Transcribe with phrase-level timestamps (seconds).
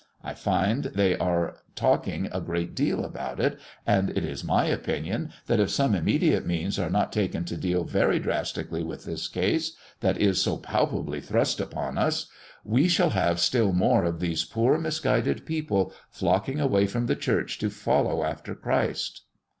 [0.23, 5.31] I find they are talking a great deal about it, and it is my opinion
[5.45, 9.73] that if some immediate means are not taken to deal very drastically with this case
[9.99, 12.25] that is so palpably thrust upon us,
[12.63, 17.59] we shall have still more of these poor, misguided people flocking away from the Church
[17.59, 19.21] to follow after Christ."